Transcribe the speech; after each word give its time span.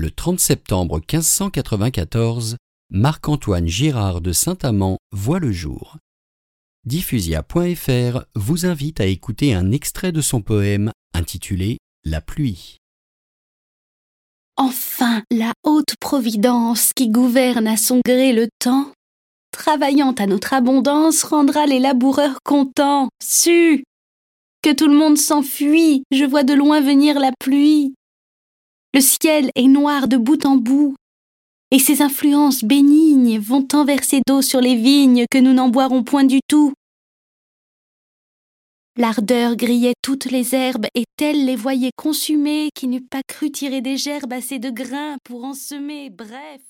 Le 0.00 0.10
30 0.10 0.40
septembre 0.40 0.96
1594, 1.00 2.56
Marc-Antoine 2.88 3.68
Girard 3.68 4.22
de 4.22 4.32
Saint-Amand 4.32 4.96
voit 5.12 5.40
le 5.40 5.52
jour. 5.52 5.98
Diffusia.fr 6.86 8.24
vous 8.34 8.64
invite 8.64 9.02
à 9.02 9.04
écouter 9.04 9.52
un 9.52 9.72
extrait 9.72 10.10
de 10.10 10.22
son 10.22 10.40
poème 10.40 10.90
intitulé 11.12 11.76
La 12.06 12.22
pluie. 12.22 12.78
Enfin, 14.56 15.22
la 15.30 15.52
haute 15.64 15.94
providence 16.00 16.94
qui 16.94 17.10
gouverne 17.10 17.66
à 17.66 17.76
son 17.76 18.00
gré 18.02 18.32
le 18.32 18.48
temps, 18.58 18.90
travaillant 19.52 20.12
à 20.12 20.26
notre 20.26 20.54
abondance, 20.54 21.24
rendra 21.24 21.66
les 21.66 21.78
laboureurs 21.78 22.38
contents. 22.42 23.10
Su 23.22 23.84
Que 24.62 24.72
tout 24.72 24.88
le 24.88 24.96
monde 24.96 25.18
s'enfuit, 25.18 26.04
je 26.10 26.24
vois 26.24 26.44
de 26.44 26.54
loin 26.54 26.80
venir 26.80 27.20
la 27.20 27.32
pluie. 27.38 27.92
Le 29.00 29.06
ciel 29.06 29.50
est 29.54 29.66
noir 29.66 30.08
de 30.08 30.18
bout 30.18 30.44
en 30.44 30.56
bout, 30.56 30.94
et 31.70 31.78
ses 31.78 32.02
influences 32.02 32.62
bénignes 32.62 33.38
vont 33.38 33.62
tant 33.62 33.86
verser 33.86 34.20
d'eau 34.26 34.42
sur 34.42 34.60
les 34.60 34.76
vignes 34.76 35.24
que 35.30 35.38
nous 35.38 35.54
n'en 35.54 35.70
boirons 35.70 36.04
point 36.04 36.24
du 36.24 36.40
tout. 36.46 36.74
L'ardeur 38.98 39.56
grillait 39.56 39.94
toutes 40.02 40.26
les 40.26 40.54
herbes, 40.54 40.84
et 40.94 41.04
telles 41.16 41.46
les 41.46 41.56
voyait 41.56 41.92
consumées 41.96 42.68
qui 42.74 42.88
n'eût 42.88 43.00
pas 43.00 43.22
cru 43.26 43.50
tirer 43.50 43.80
des 43.80 43.96
gerbes 43.96 44.34
assez 44.34 44.58
de 44.58 44.68
grains 44.68 45.16
pour 45.24 45.44
en 45.44 45.54
semer, 45.54 46.10
bref. 46.10 46.60